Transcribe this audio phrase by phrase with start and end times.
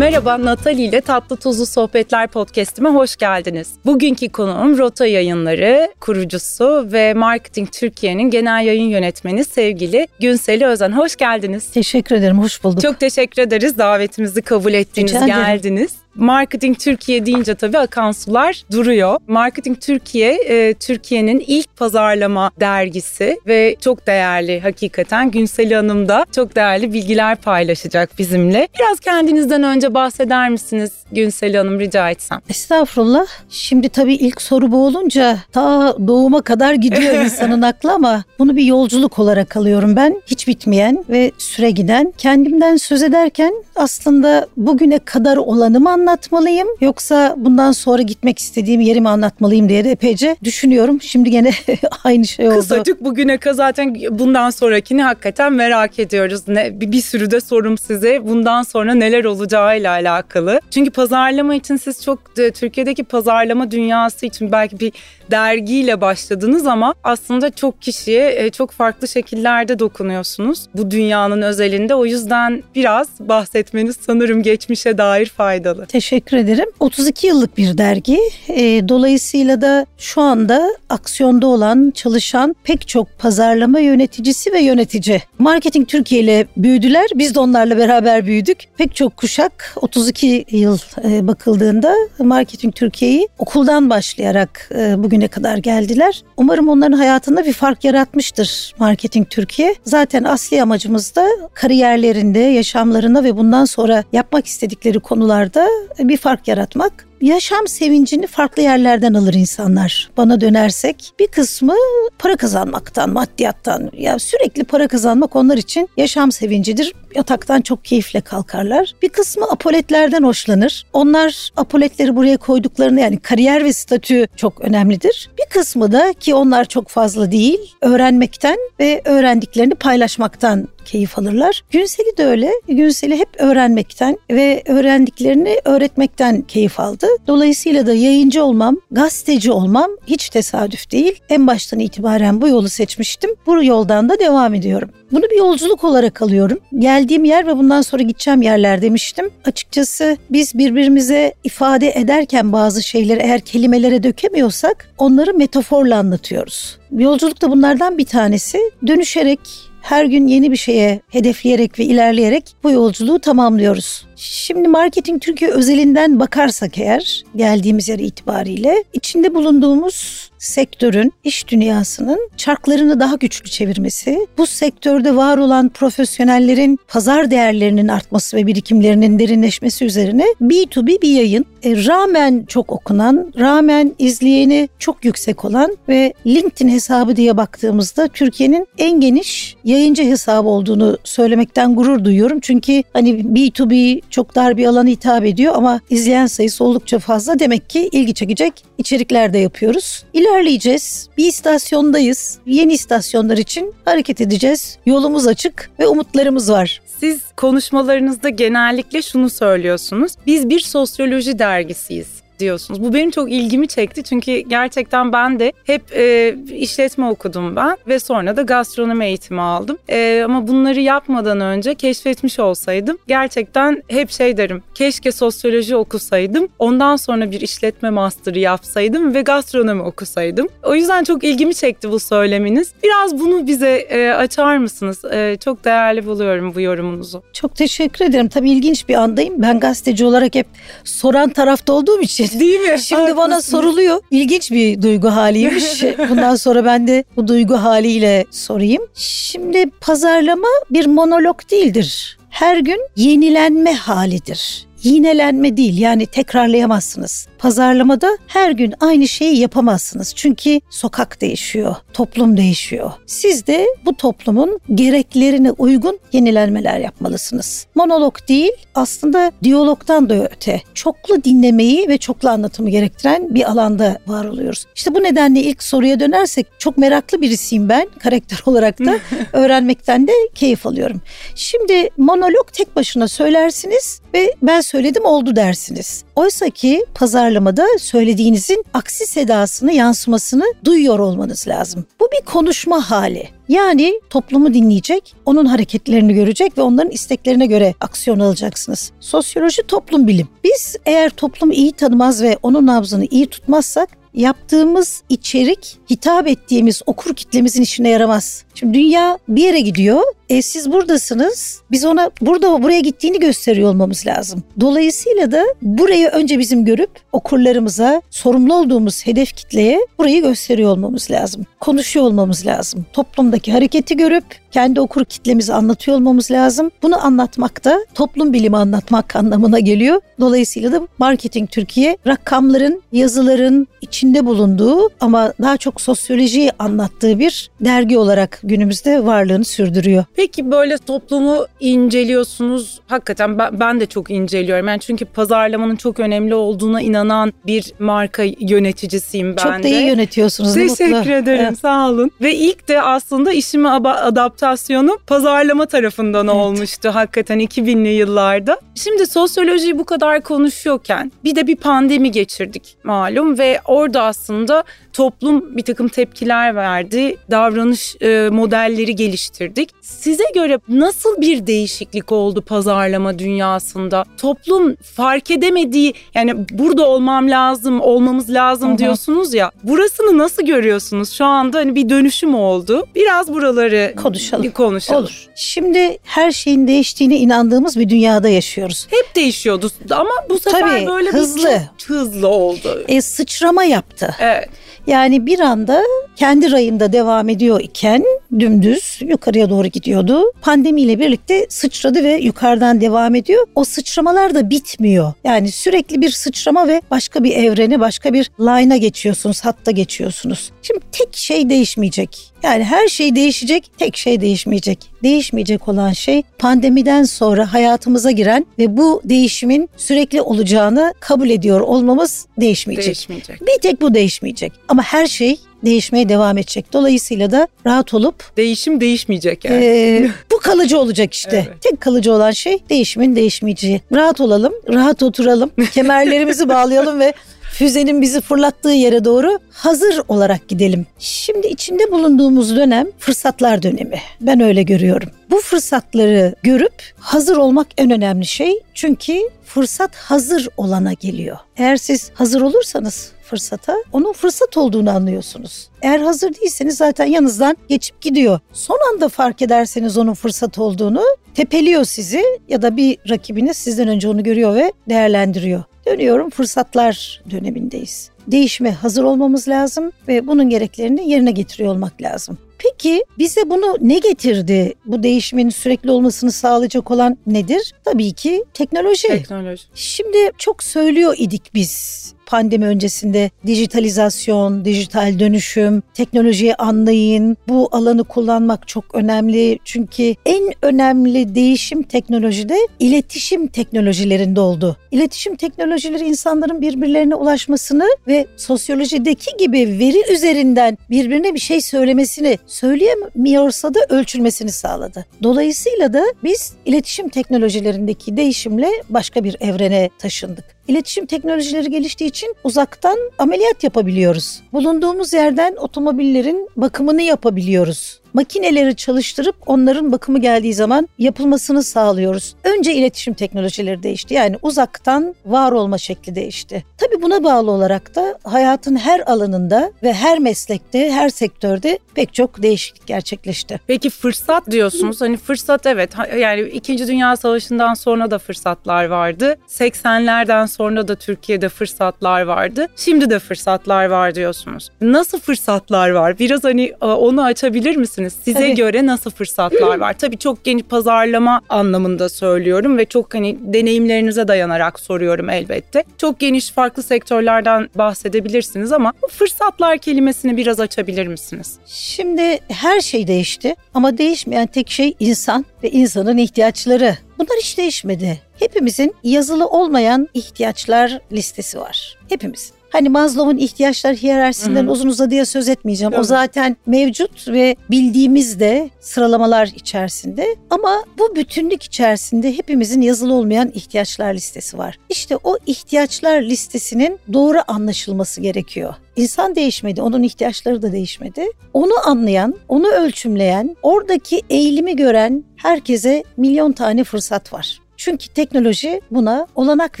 [0.00, 3.74] Merhaba Natali ile Tatlı Tuzlu Sohbetler podcast'ime hoş geldiniz.
[3.84, 10.92] Bugünkü konuğum Rota Yayınları kurucusu ve Marketing Türkiye'nin genel yayın yönetmeni sevgili Günseli Özen.
[10.92, 11.70] Hoş geldiniz.
[11.70, 12.82] Teşekkür ederim, hoş bulduk.
[12.82, 15.92] Çok teşekkür ederiz davetimizi kabul ettiğiniz, geldiniz.
[16.20, 19.18] Marketing Türkiye deyince tabii akan sular duruyor.
[19.26, 25.30] Marketing Türkiye, e, Türkiye'nin ilk pazarlama dergisi ve çok değerli hakikaten.
[25.30, 28.68] Günseli Hanım da çok değerli bilgiler paylaşacak bizimle.
[28.78, 32.40] Biraz kendinizden önce bahseder misiniz Günseli Hanım rica etsem?
[32.48, 33.26] Estağfurullah.
[33.48, 38.64] Şimdi tabii ilk soru bu olunca ta doğuma kadar gidiyor insanın aklı ama bunu bir
[38.64, 40.22] yolculuk olarak alıyorum ben.
[40.26, 42.12] Hiç bitmeyen ve süre giden.
[42.18, 49.68] Kendimden söz ederken aslında bugüne kadar olanımı anlatmalıyım yoksa bundan sonra gitmek istediğim yerimi anlatmalıyım
[49.68, 51.02] diye de epeyce düşünüyorum.
[51.02, 51.50] Şimdi gene
[52.04, 52.56] aynı şey oldu.
[52.56, 56.48] Kısacık bugüne kadar zaten bundan sonrakini hakikaten merak ediyoruz.
[56.48, 60.60] Ne, bir, bir sürü de sorum size bundan sonra neler olacağıyla alakalı.
[60.70, 64.92] Çünkü pazarlama için siz çok Türkiye'deki pazarlama dünyası için belki bir
[65.30, 70.66] dergiyle başladınız ama aslında çok kişiye e, çok farklı şekillerde dokunuyorsunuz.
[70.74, 75.86] Bu dünyanın özelinde o yüzden biraz bahsetmeniz sanırım geçmişe dair faydalı.
[75.90, 76.66] Teşekkür ederim.
[76.80, 78.20] 32 yıllık bir dergi.
[78.48, 85.22] E, dolayısıyla da şu anda aksiyonda olan, çalışan pek çok pazarlama yöneticisi ve yönetici.
[85.38, 87.06] Marketing Türkiye ile büyüdüler.
[87.14, 88.58] Biz de onlarla beraber büyüdük.
[88.76, 96.22] Pek çok kuşak 32 yıl e, bakıldığında Marketing Türkiye'yi okuldan başlayarak e, bugüne kadar geldiler.
[96.36, 99.74] Umarım onların hayatında bir fark yaratmıştır Marketing Türkiye.
[99.84, 105.68] Zaten asli amacımız da kariyerlerinde, yaşamlarında ve bundan sonra yapmak istedikleri konularda
[105.98, 110.10] bir fark yaratmak yaşam sevincini farklı yerlerden alır insanlar.
[110.16, 111.74] Bana dönersek bir kısmı
[112.18, 116.92] para kazanmaktan, maddiyattan ya sürekli para kazanmak onlar için yaşam sevincidir.
[117.14, 118.94] Yataktan çok keyifle kalkarlar.
[119.02, 120.86] Bir kısmı apoletlerden hoşlanır.
[120.92, 125.30] Onlar apoletleri buraya koyduklarını yani kariyer ve statü çok önemlidir.
[125.38, 131.62] Bir kısmı da ki onlar çok fazla değil öğrenmekten ve öğrendiklerini paylaşmaktan keyif alırlar.
[131.70, 132.52] Günseli de öyle.
[132.68, 137.06] Günseli hep öğrenmekten ve öğrendiklerini öğretmekten keyif aldı.
[137.26, 141.20] Dolayısıyla da yayıncı olmam, gazeteci olmam hiç tesadüf değil.
[141.28, 143.30] En baştan itibaren bu yolu seçmiştim.
[143.46, 144.90] Bu yoldan da devam ediyorum.
[145.12, 146.58] Bunu bir yolculuk olarak alıyorum.
[146.78, 149.30] Geldiğim yer ve bundan sonra gideceğim yerler demiştim.
[149.44, 156.78] Açıkçası biz birbirimize ifade ederken bazı şeyleri eğer kelimelere dökemiyorsak onları metaforla anlatıyoruz.
[156.92, 158.58] Yolculuk da bunlardan bir tanesi.
[158.86, 159.40] Dönüşerek
[159.82, 164.06] her gün yeni bir şeye hedefleyerek ve ilerleyerek bu yolculuğu tamamlıyoruz.
[164.22, 173.00] Şimdi marketing Türkiye özelinden bakarsak eğer geldiğimiz yer itibariyle içinde bulunduğumuz sektörün, iş dünyasının çarklarını
[173.00, 180.24] daha güçlü çevirmesi, bu sektörde var olan profesyonellerin pazar değerlerinin artması ve birikimlerinin derinleşmesi üzerine
[180.42, 181.46] B2B bir yayın.
[181.62, 188.66] E, rağmen çok okunan, rağmen izleyeni çok yüksek olan ve LinkedIn hesabı diye baktığımızda Türkiye'nin
[188.78, 192.40] en geniş yayıncı hesabı olduğunu söylemekten gurur duyuyorum.
[192.40, 197.38] Çünkü hani B2B çok dar bir alana hitap ediyor ama izleyen sayısı oldukça fazla.
[197.38, 200.04] Demek ki ilgi çekecek içerikler de yapıyoruz.
[200.12, 201.08] İlerleyeceğiz.
[201.18, 202.38] Bir istasyondayız.
[202.46, 204.78] Yeni istasyonlar için hareket edeceğiz.
[204.86, 206.82] Yolumuz açık ve umutlarımız var.
[207.00, 210.12] Siz konuşmalarınızda genellikle şunu söylüyorsunuz.
[210.26, 212.82] Biz bir sosyoloji dergisiyiz diyorsunuz.
[212.82, 217.98] Bu benim çok ilgimi çekti çünkü gerçekten ben de hep e, işletme okudum ben ve
[217.98, 219.78] sonra da gastronomi eğitimi aldım.
[219.90, 224.62] E, ama bunları yapmadan önce keşfetmiş olsaydım gerçekten hep şey derim.
[224.74, 226.48] Keşke sosyoloji okusaydım.
[226.58, 230.48] Ondan sonra bir işletme master'ı yapsaydım ve gastronomi okusaydım.
[230.62, 232.72] O yüzden çok ilgimi çekti bu söyleminiz.
[232.82, 235.04] Biraz bunu bize e, açar mısınız?
[235.04, 237.22] E, çok değerli buluyorum bu yorumunuzu.
[237.32, 238.28] Çok teşekkür ederim.
[238.28, 239.34] Tabii ilginç bir andayım.
[239.38, 240.46] Ben gazeteci olarak hep
[240.84, 242.78] soran tarafta olduğum için Değil mi?
[242.78, 244.00] Şimdi bana soruluyor.
[244.10, 245.82] İlginç bir duygu haliymiş.
[246.10, 248.82] Bundan sonra ben de bu duygu haliyle sorayım.
[248.94, 252.18] Şimdi pazarlama bir monolog değildir.
[252.30, 257.28] Her gün yenilenme halidir yinelenme değil yani tekrarlayamazsınız.
[257.38, 260.12] Pazarlamada her gün aynı şeyi yapamazsınız.
[260.16, 262.92] Çünkü sokak değişiyor, toplum değişiyor.
[263.06, 267.66] Siz de bu toplumun gereklerine uygun yenilenmeler yapmalısınız.
[267.74, 270.62] Monolog değil aslında diyalogtan da öte.
[270.74, 274.66] Çoklu dinlemeyi ve çoklu anlatımı gerektiren bir alanda var oluyoruz.
[274.76, 278.98] İşte bu nedenle ilk soruya dönersek çok meraklı birisiyim ben karakter olarak da
[279.32, 281.00] öğrenmekten de keyif alıyorum.
[281.34, 286.04] Şimdi monolog tek başına söylersiniz ve ben söyledim oldu dersiniz.
[286.16, 291.84] Oysa ki pazarlamada söylediğinizin aksi sedasını, yansımasını duyuyor olmanız lazım.
[292.00, 293.28] Bu bir konuşma hali.
[293.48, 298.92] Yani toplumu dinleyecek, onun hareketlerini görecek ve onların isteklerine göre aksiyon alacaksınız.
[299.00, 300.28] Sosyoloji toplum bilim.
[300.44, 307.14] Biz eğer toplumu iyi tanımaz ve onun nabzını iyi tutmazsak yaptığımız içerik hitap ettiğimiz okur
[307.14, 308.44] kitlemizin işine yaramaz.
[308.54, 310.02] Şimdi dünya bir yere gidiyor.
[310.30, 311.62] E siz buradasınız.
[311.70, 314.42] Biz ona burada buraya gittiğini gösteriyor olmamız lazım.
[314.60, 321.46] Dolayısıyla da burayı önce bizim görüp okurlarımıza sorumlu olduğumuz hedef kitleye burayı gösteriyor olmamız lazım.
[321.60, 322.86] Konuşuyor olmamız lazım.
[322.92, 326.70] Toplumdaki hareketi görüp kendi okur kitlemizi anlatıyor olmamız lazım.
[326.82, 330.00] Bunu anlatmak da toplum bilimi anlatmak anlamına geliyor.
[330.20, 337.98] Dolayısıyla da Marketing Türkiye rakamların, yazıların içinde bulunduğu ama daha çok sosyolojiyi anlattığı bir dergi
[337.98, 340.04] olarak günümüzde varlığını sürdürüyor.
[340.20, 342.80] Peki böyle toplumu inceliyorsunuz.
[342.86, 344.68] Hakikaten ben, ben de çok inceliyorum.
[344.68, 349.56] Yani çünkü pazarlamanın çok önemli olduğuna inanan bir marka yöneticisiyim ben çok de.
[349.56, 350.54] Çok da iyi yönetiyorsunuz.
[350.54, 351.12] Teşekkür mutlu.
[351.12, 351.58] ederim evet.
[351.58, 352.10] sağ olun.
[352.20, 356.36] Ve ilk de aslında işime adaptasyonu pazarlama tarafından evet.
[356.36, 358.58] olmuştu hakikaten 2000'li yıllarda.
[358.74, 365.56] Şimdi sosyolojiyi bu kadar konuşuyorken bir de bir pandemi geçirdik malum ve orada aslında toplum
[365.56, 367.16] bir takım tepkiler verdi.
[367.30, 369.70] Davranış e, modelleri geliştirdik.
[369.80, 374.04] Size göre nasıl bir değişiklik oldu pazarlama dünyasında?
[374.18, 378.78] Toplum fark edemediği yani burada olmam lazım, olmamız lazım Aha.
[378.78, 379.50] diyorsunuz ya.
[379.62, 381.12] Burasını nasıl görüyorsunuz?
[381.12, 382.86] Şu anda hani bir dönüşüm oldu.
[382.94, 384.50] Biraz buraları konuşalım.
[384.50, 385.00] konuşalım.
[385.00, 385.26] Olur.
[385.36, 388.86] Şimdi her şeyin değiştiğine inandığımız bir dünyada yaşıyoruz.
[388.90, 391.48] Hep değişiyordu ama bu sefer Tabii, böyle hızlı.
[391.48, 392.84] bir hızlı oldu.
[392.88, 394.14] E, sıçrama yaptı.
[394.20, 394.48] Evet.
[394.86, 395.82] Yani bir anda
[396.16, 398.04] kendi rayında devam ediyor iken
[398.38, 400.22] dümdüz yukarıya doğru gidiyordu.
[400.42, 403.46] Pandemiyle birlikte sıçradı ve yukarıdan devam ediyor.
[403.54, 405.12] O sıçramalar da bitmiyor.
[405.24, 410.50] Yani sürekli bir sıçrama ve başka bir evrene, başka bir line'a geçiyorsunuz, hatta geçiyorsunuz.
[410.62, 412.32] Şimdi tek şey değişmeyecek.
[412.42, 414.78] Yani her şey değişecek, tek şey değişmeyecek.
[415.02, 422.26] Değişmeyecek olan şey pandemiden sonra hayatımıza giren ve bu değişimin sürekli olacağını kabul ediyor olmamız
[422.40, 422.86] değişmeyecek.
[422.86, 423.40] Değişmeyecek.
[423.40, 424.52] Bir tek bu değişmeyecek.
[424.68, 426.72] Ama her şey değişmeye devam edecek.
[426.72, 429.64] Dolayısıyla da rahat olup değişim değişmeyecek yani.
[429.64, 431.46] E, bu kalıcı olacak işte.
[431.48, 431.62] Evet.
[431.62, 433.80] Tek kalıcı olan şey değişimin değişmeyeceği.
[433.92, 437.12] Rahat olalım, rahat oturalım, kemerlerimizi bağlayalım ve
[437.60, 440.86] füzenin bizi fırlattığı yere doğru hazır olarak gidelim.
[440.98, 443.98] Şimdi içinde bulunduğumuz dönem fırsatlar dönemi.
[444.20, 445.08] Ben öyle görüyorum.
[445.30, 448.62] Bu fırsatları görüp hazır olmak en önemli şey.
[448.74, 449.12] Çünkü
[449.44, 451.36] fırsat hazır olana geliyor.
[451.56, 455.68] Eğer siz hazır olursanız fırsata onun fırsat olduğunu anlıyorsunuz.
[455.82, 458.40] Eğer hazır değilseniz zaten yanınızdan geçip gidiyor.
[458.52, 461.02] Son anda fark ederseniz onun fırsat olduğunu
[461.34, 465.62] tepeliyor sizi ya da bir rakibiniz sizden önce onu görüyor ve değerlendiriyor.
[465.86, 468.10] Dönüyorum fırsatlar dönemindeyiz.
[468.26, 472.38] Değişime hazır olmamız lazım ve bunun gereklerini yerine getiriyor olmak lazım.
[472.58, 474.74] Peki bize bunu ne getirdi?
[474.86, 477.74] Bu değişimin sürekli olmasını sağlayacak olan nedir?
[477.84, 479.08] Tabii ki teknoloji.
[479.08, 479.62] Teknoloji.
[479.74, 487.36] Şimdi çok söylüyor idik biz pandemi öncesinde dijitalizasyon, dijital dönüşüm, teknolojiyi anlayın.
[487.48, 489.58] Bu alanı kullanmak çok önemli.
[489.64, 494.76] Çünkü en önemli değişim teknolojide iletişim teknolojilerinde oldu.
[494.90, 503.74] İletişim teknolojileri insanların birbirlerine ulaşmasını ve sosyolojideki gibi veri üzerinden birbirine bir şey söylemesini, söyleyemiyorsa
[503.74, 505.06] da ölçülmesini sağladı.
[505.22, 510.59] Dolayısıyla da biz iletişim teknolojilerindeki değişimle başka bir evrene taşındık.
[510.68, 514.42] İletişim teknolojileri geliştiği için uzaktan ameliyat yapabiliyoruz.
[514.52, 522.34] Bulunduğumuz yerden otomobillerin bakımını yapabiliyoruz makineleri çalıştırıp onların bakımı geldiği zaman yapılmasını sağlıyoruz.
[522.44, 524.14] Önce iletişim teknolojileri değişti.
[524.14, 526.64] Yani uzaktan var olma şekli değişti.
[526.78, 532.42] Tabii buna bağlı olarak da hayatın her alanında ve her meslekte, her sektörde pek çok
[532.42, 533.60] değişiklik gerçekleşti.
[533.66, 535.00] Peki fırsat diyorsunuz.
[535.00, 536.78] Hani fırsat evet yani 2.
[536.88, 539.36] Dünya Savaşı'ndan sonra da fırsatlar vardı.
[539.48, 542.66] 80'lerden sonra da Türkiye'de fırsatlar vardı.
[542.76, 544.70] Şimdi de fırsatlar var diyorsunuz.
[544.80, 546.18] Nasıl fırsatlar var?
[546.18, 547.99] Biraz hani onu açabilir misiniz?
[548.00, 548.24] Misiniz?
[548.24, 548.54] Size Tabii.
[548.54, 549.98] göre nasıl fırsatlar var?
[549.98, 555.84] Tabii çok geniş pazarlama anlamında söylüyorum ve çok hani deneyimlerinize dayanarak soruyorum elbette.
[555.98, 561.58] Çok geniş farklı sektörlerden bahsedebilirsiniz ama bu fırsatlar kelimesini biraz açabilir misiniz?
[561.66, 566.96] Şimdi her şey değişti ama değişmeyen tek şey insan ve insanın ihtiyaçları.
[567.18, 568.20] Bunlar hiç değişmedi.
[568.38, 571.98] Hepimizin yazılı olmayan ihtiyaçlar listesi var.
[572.08, 572.59] Hepimizin.
[572.70, 575.90] Hani Maslow'un ihtiyaçlar hiyerarşisinden uzun uzadıya söz etmeyeceğim.
[575.90, 576.00] Tabii.
[576.00, 580.36] O zaten mevcut ve bildiğimiz de sıralamalar içerisinde.
[580.50, 584.78] Ama bu bütünlük içerisinde hepimizin yazılı olmayan ihtiyaçlar listesi var.
[584.88, 588.74] İşte o ihtiyaçlar listesinin doğru anlaşılması gerekiyor.
[588.96, 591.26] İnsan değişmedi, onun ihtiyaçları da değişmedi.
[591.52, 597.60] Onu anlayan, onu ölçümleyen, oradaki eğilimi gören herkese milyon tane fırsat var.
[597.80, 599.80] Çünkü teknoloji buna olanak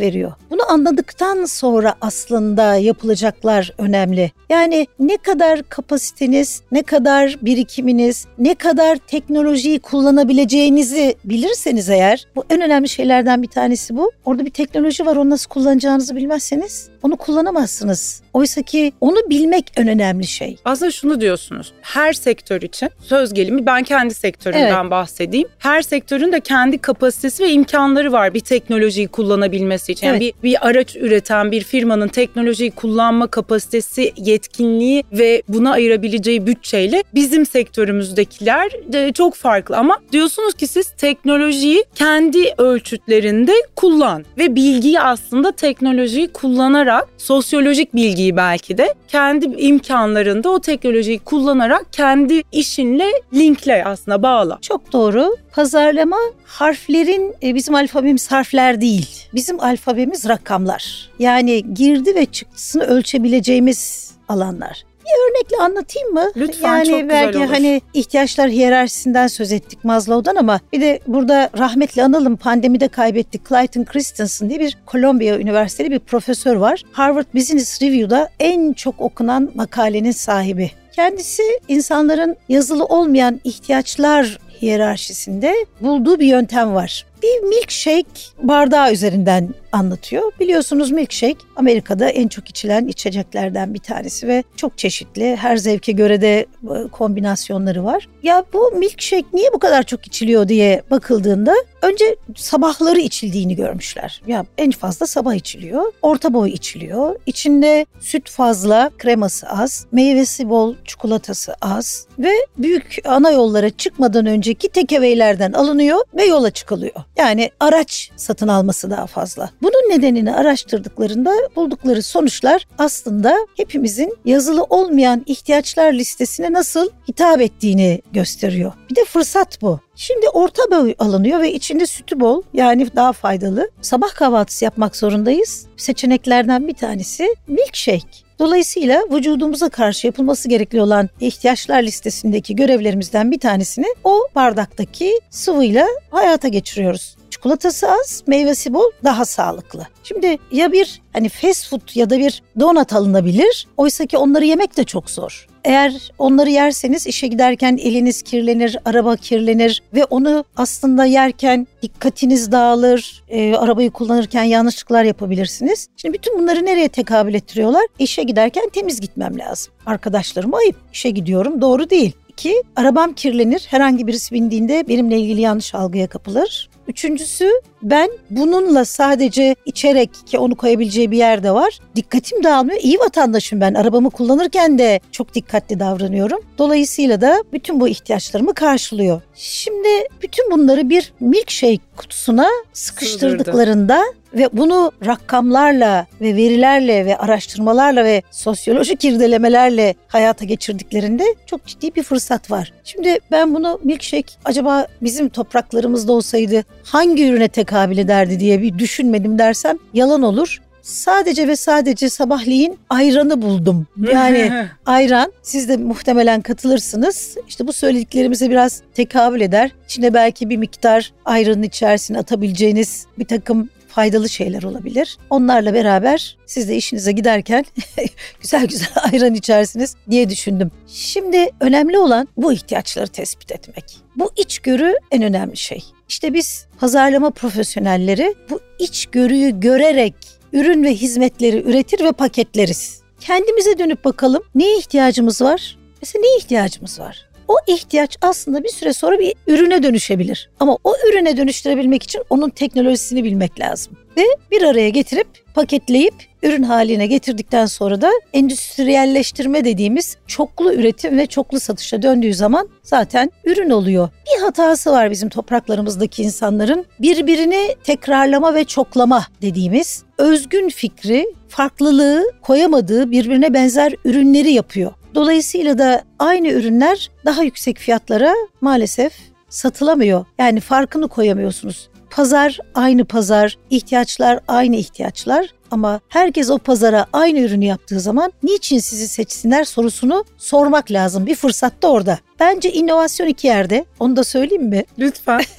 [0.00, 0.32] veriyor.
[0.50, 4.30] Bunu anladıktan sonra aslında yapılacaklar önemli.
[4.48, 12.60] Yani ne kadar kapasiteniz, ne kadar birikiminiz, ne kadar teknolojiyi kullanabileceğinizi bilirseniz eğer, bu en
[12.60, 14.10] önemli şeylerden bir tanesi bu.
[14.24, 18.22] Orada bir teknoloji var, onu nasıl kullanacağınızı bilmezseniz onu kullanamazsınız.
[18.34, 20.56] Oysa ki onu bilmek en önemli şey.
[20.64, 21.72] Aslında şunu diyorsunuz.
[21.82, 24.90] Her sektör için söz gelimi ben kendi sektörümden Evet.
[24.90, 25.48] bahsedeyim.
[25.58, 30.06] Her sektörün de kendi kapasitesi ve imkanları var bir teknolojiyi kullanabilmesi için.
[30.06, 37.04] Yani bir, bir araç üreten bir firmanın teknolojiyi kullanma kapasitesi, yetkinliği ve buna ayırabileceği bütçeyle
[37.14, 39.76] bizim sektörümüzdekiler de çok farklı.
[39.76, 48.36] Ama diyorsunuz ki siz teknolojiyi kendi ölçütlerinde kullan ve bilgiyi aslında teknolojiyi kullanarak sosyolojik bilgiyi
[48.36, 54.58] belki de kendi imkanlarında o teknolojiyi kullanarak kendi işinle linkle aslında bağla.
[54.62, 55.36] Çok doğru.
[55.52, 59.08] Pazarlama harflerin e, bizim alfabemiz harfler değil.
[59.34, 61.10] Bizim alfabemiz rakamlar.
[61.18, 64.89] Yani girdi ve çıktısını ölçebileceğimiz alanlar.
[65.10, 66.32] Bir örnekle anlatayım mı?
[66.36, 67.46] Lütfen, yani çok güzel belki olur.
[67.46, 73.48] hani ihtiyaçlar hiyerarşisinden söz ettik Maslow'dan ama bir de burada rahmetli analım pandemide kaybettik.
[73.48, 76.82] Clayton Christensen diye bir Columbia Üniversiteli bir profesör var.
[76.92, 80.70] Harvard Business Review'da en çok okunan makalenin sahibi.
[80.92, 87.06] Kendisi insanların yazılı olmayan ihtiyaçlar hiyerarşisinde bulduğu bir yöntem var.
[87.22, 90.32] Bir milkshake bardağı üzerinden anlatıyor.
[90.40, 95.36] Biliyorsunuz milkshake Amerika'da en çok içilen içeceklerden bir tanesi ve çok çeşitli.
[95.36, 98.08] Her zevke göre de e, kombinasyonları var.
[98.22, 104.22] Ya bu milkshake niye bu kadar çok içiliyor diye bakıldığında önce sabahları içildiğini görmüşler.
[104.26, 105.92] Ya en fazla sabah içiliyor.
[106.02, 107.16] Orta boy içiliyor.
[107.26, 114.68] İçinde süt fazla, kreması az, meyvesi bol, çikolatası az ve büyük ana yollara çıkmadan önceki
[114.68, 116.94] tekeveylerden alınıyor ve yola çıkılıyor.
[117.18, 119.50] Yani araç satın alması daha fazla.
[119.62, 128.72] Bunun nedenini araştırdıklarında buldukları sonuçlar aslında hepimizin yazılı olmayan ihtiyaçlar listesine nasıl hitap ettiğini gösteriyor.
[128.90, 129.80] Bir de fırsat bu.
[129.94, 133.70] Şimdi orta boy alınıyor ve içinde sütü bol yani daha faydalı.
[133.80, 135.66] Sabah kahvaltısı yapmak zorundayız.
[135.76, 138.29] Seçeneklerden bir tanesi milkshake.
[138.40, 146.48] Dolayısıyla vücudumuza karşı yapılması gerekli olan ihtiyaçlar listesindeki görevlerimizden bir tanesini o bardaktaki sıvıyla hayata
[146.48, 147.19] geçiriyoruz.
[147.40, 149.86] Çikolatası az, meyvesi bol, daha sağlıklı.
[150.02, 153.66] Şimdi ya bir hani fast food ya da bir donat alınabilir.
[153.76, 155.46] Oysa ki onları yemek de çok zor.
[155.64, 163.22] Eğer onları yerseniz işe giderken eliniz kirlenir, araba kirlenir ve onu aslında yerken dikkatiniz dağılır,
[163.28, 165.88] e, arabayı kullanırken yanlışlıklar yapabilirsiniz.
[165.96, 167.86] Şimdi bütün bunları nereye tekabül ettiriyorlar?
[167.98, 169.72] İşe giderken temiz gitmem lazım.
[169.86, 170.76] Arkadaşlarıma ayıp.
[170.92, 172.12] İşe gidiyorum doğru değil.
[172.28, 173.66] İki, arabam kirlenir.
[173.70, 176.70] Herhangi birisi bindiğinde benimle ilgili yanlış algıya kapılır.
[176.90, 177.50] Üçüncüsü
[177.82, 181.78] ben bununla sadece içerek ki onu koyabileceği bir yer de var.
[181.96, 182.80] Dikkatim dağılmıyor.
[182.80, 183.74] İyi vatandaşım ben.
[183.74, 186.40] Arabamı kullanırken de çok dikkatli davranıyorum.
[186.58, 189.22] Dolayısıyla da bütün bu ihtiyaçlarımı karşılıyor.
[189.34, 189.88] Şimdi
[190.22, 194.04] bütün bunları bir milkshake kutusuna sıkıştırdıklarında
[194.34, 202.02] ve bunu rakamlarla ve verilerle ve araştırmalarla ve sosyolojik irdelemelerle hayata geçirdiklerinde çok ciddi bir
[202.02, 202.72] fırsat var.
[202.84, 209.38] Şimdi ben bunu milkshake acaba bizim topraklarımızda olsaydı hangi ürüne tekabül ederdi diye bir düşünmedim
[209.38, 210.60] dersem yalan olur.
[210.82, 213.86] Sadece ve sadece sabahleyin ayranı buldum.
[214.12, 214.52] Yani
[214.86, 217.36] ayran siz de muhtemelen katılırsınız.
[217.48, 219.70] İşte bu söylediklerimize biraz tekabül eder.
[219.84, 225.18] İçine belki bir miktar ayranın içerisine atabileceğiniz bir takım faydalı şeyler olabilir.
[225.30, 227.64] Onlarla beraber siz de işinize giderken
[228.40, 230.70] güzel güzel ayran içersiniz diye düşündüm.
[230.86, 233.84] Şimdi önemli olan bu ihtiyaçları tespit etmek.
[234.16, 235.84] Bu içgörü en önemli şey.
[236.10, 240.14] İşte biz pazarlama profesyonelleri bu içgörüyü görerek
[240.52, 243.02] ürün ve hizmetleri üretir ve paketleriz.
[243.20, 245.78] Kendimize dönüp bakalım neye ihtiyacımız var?
[246.02, 247.29] Mesela neye ihtiyacımız var?
[247.50, 250.50] O ihtiyaç aslında bir süre sonra bir ürüne dönüşebilir.
[250.60, 253.96] Ama o ürüne dönüştürebilmek için onun teknolojisini bilmek lazım.
[254.16, 261.26] Ve bir araya getirip paketleyip ürün haline getirdikten sonra da endüstriyelleştirme dediğimiz çoklu üretim ve
[261.26, 264.08] çoklu satışa döndüğü zaman zaten ürün oluyor.
[264.26, 273.10] Bir hatası var bizim topraklarımızdaki insanların birbirini tekrarlama ve çoklama dediğimiz özgün fikri, farklılığı koyamadığı
[273.10, 274.92] birbirine benzer ürünleri yapıyor.
[275.14, 279.12] Dolayısıyla da aynı ürünler daha yüksek fiyatlara maalesef
[279.48, 280.24] satılamıyor.
[280.38, 281.90] Yani farkını koyamıyorsunuz.
[282.10, 288.78] Pazar aynı pazar, ihtiyaçlar aynı ihtiyaçlar ama herkes o pazara aynı ürünü yaptığı zaman niçin
[288.78, 291.26] sizi seçsinler sorusunu sormak lazım.
[291.26, 292.18] Bir fırsat da orada.
[292.40, 293.84] Bence inovasyon iki yerde.
[294.00, 294.84] Onu da söyleyeyim mi?
[294.98, 295.40] Lütfen.